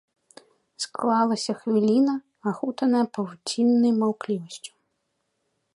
[0.85, 2.13] Склалася хвіліна,
[2.51, 4.71] ахутаная павуціннай маўклівасцю.